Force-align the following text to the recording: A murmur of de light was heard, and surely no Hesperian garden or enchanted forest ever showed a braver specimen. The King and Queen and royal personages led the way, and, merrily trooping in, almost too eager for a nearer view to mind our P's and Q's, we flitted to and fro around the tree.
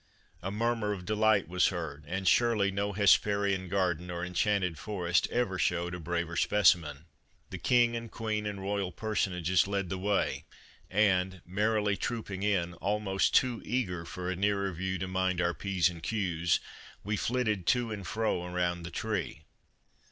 A 0.41 0.49
murmur 0.49 0.93
of 0.93 1.05
de 1.05 1.13
light 1.13 1.47
was 1.47 1.67
heard, 1.67 2.05
and 2.07 2.27
surely 2.27 2.71
no 2.71 2.91
Hesperian 2.91 3.67
garden 3.69 4.09
or 4.09 4.25
enchanted 4.25 4.79
forest 4.79 5.27
ever 5.29 5.59
showed 5.59 5.93
a 5.93 5.99
braver 5.99 6.35
specimen. 6.35 7.05
The 7.51 7.59
King 7.59 7.95
and 7.95 8.09
Queen 8.09 8.47
and 8.47 8.59
royal 8.59 8.91
personages 8.91 9.67
led 9.67 9.89
the 9.89 9.99
way, 9.99 10.45
and, 10.89 11.43
merrily 11.45 11.97
trooping 11.97 12.41
in, 12.41 12.73
almost 12.73 13.35
too 13.35 13.61
eager 13.63 14.03
for 14.03 14.27
a 14.31 14.35
nearer 14.35 14.71
view 14.71 14.97
to 14.97 15.07
mind 15.07 15.39
our 15.39 15.53
P's 15.53 15.87
and 15.87 16.01
Q's, 16.01 16.59
we 17.03 17.15
flitted 17.15 17.67
to 17.67 17.91
and 17.91 18.07
fro 18.07 18.43
around 18.43 18.81
the 18.81 18.89
tree. 18.89 19.43